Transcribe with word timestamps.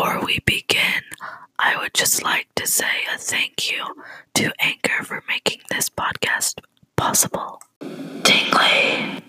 Before 0.00 0.24
we 0.24 0.38
begin, 0.46 1.02
I 1.58 1.76
would 1.76 1.92
just 1.92 2.22
like 2.22 2.46
to 2.54 2.66
say 2.66 3.04
a 3.14 3.18
thank 3.18 3.70
you 3.70 3.84
to 4.32 4.50
Anchor 4.58 5.04
for 5.04 5.22
making 5.28 5.60
this 5.68 5.90
podcast 5.90 6.58
possible. 6.96 7.60
Tingly 8.24 9.19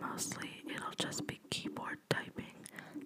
mostly 0.00 0.62
it'll 0.72 0.92
just 0.98 1.26
be 1.26 1.40
keyboard 1.50 1.98
typing. 2.08 2.44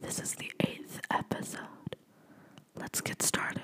This 0.00 0.18
is 0.20 0.34
the 0.34 0.50
eighth 0.60 1.00
episode. 1.10 1.96
Let's 2.76 3.00
get 3.00 3.22
started. 3.22 3.61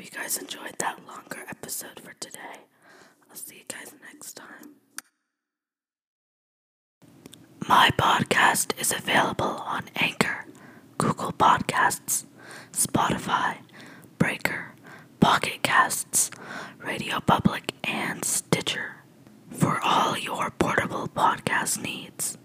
hope 0.00 0.14
you 0.14 0.18
guys 0.18 0.38
enjoyed 0.38 0.74
that 0.78 0.98
longer 1.06 1.44
episode 1.50 2.00
for 2.00 2.14
today. 2.20 2.64
I'll 3.28 3.36
see 3.36 3.56
you 3.56 3.64
guys 3.68 3.92
next 4.10 4.32
time. 4.34 4.76
My 7.68 7.90
podcast 7.98 8.80
is 8.80 8.92
available 8.92 9.44
on 9.66 9.84
Anchor, 9.96 10.46
Google 10.96 11.32
Podcasts, 11.32 12.24
Spotify, 12.72 13.58
Breaker, 14.16 14.72
Pocket 15.20 15.62
Casts, 15.62 16.30
Radio 16.78 17.20
Public, 17.20 17.74
and 17.84 18.24
Stitcher 18.24 18.96
for 19.50 19.80
all 19.84 20.16
your 20.16 20.50
portable 20.58 21.08
podcast 21.08 21.82
needs. 21.82 22.38